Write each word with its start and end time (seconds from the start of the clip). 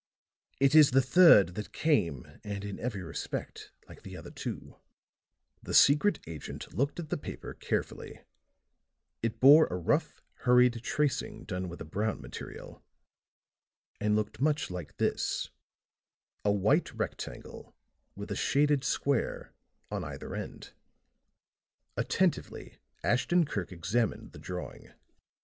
"It 0.59 0.73
is 0.73 0.89
the 0.89 0.99
third 1.03 1.49
that 1.53 1.73
came 1.73 2.25
and 2.43 2.65
in 2.65 2.79
every 2.79 3.03
respect 3.03 3.71
like 3.87 4.01
the 4.01 4.17
other 4.17 4.31
two." 4.31 4.77
The 5.61 5.75
secret 5.75 6.19
agent 6.25 6.73
looked 6.73 6.99
at 6.99 7.09
the 7.09 7.19
paper 7.19 7.53
carefully; 7.53 8.21
it 9.21 9.39
bore 9.39 9.67
a 9.67 9.77
rough, 9.77 10.23
hurried 10.37 10.81
tracing 10.81 11.43
done 11.45 11.69
with 11.69 11.79
a 11.81 11.85
brown 11.85 12.19
material 12.19 12.83
and 13.99 14.15
looked 14.15 14.41
much 14.41 14.71
like 14.71 14.97
this: 14.97 15.51
Attentively 16.43 17.69
Ashton 23.03 23.45
Kirk 23.45 23.71
examined 23.71 24.31
the 24.31 24.39
drawing. 24.39 24.93